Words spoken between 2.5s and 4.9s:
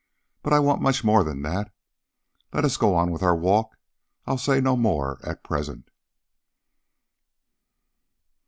Let us go on with our walk. I'll say no